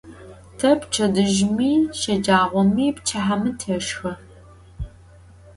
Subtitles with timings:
[0.57, 4.11] Te pçedızjımi, şecağomi, pçıhemi teşşxe.